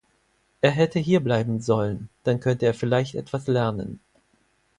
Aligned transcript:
Er 0.61 0.71
hätte 0.71 0.97
hierbleiben 0.97 1.61
sollen, 1.61 2.09
dann 2.23 2.39
könnte 2.39 2.65
er 2.65 2.73
vielleicht 2.73 3.13
etwas 3.13 3.45
lernen. 3.45 3.99